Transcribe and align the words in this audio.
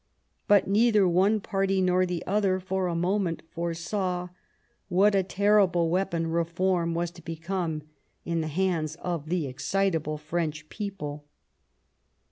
But 0.47 0.67
neither 0.67 1.07
one 1.07 1.39
party 1.39 1.79
nor 1.79 2.07
the 2.07 2.23
other 2.25 2.59
for 2.59 2.87
a 2.87 2.95
moment 2.95 3.43
fore 3.51 3.75
saw 3.75 4.29
what 4.89 5.13
a 5.13 5.21
terrible 5.21 5.91
weapon 5.91 6.25
reform 6.25 6.95
was 6.95 7.11
to 7.11 7.21
become 7.21 7.83
in 8.25 8.41
the 8.41 8.47
hands 8.47 8.95
of 8.95 9.29
the 9.29 9.45
excitable 9.45 10.17
French 10.17 10.67
people. 10.69 11.25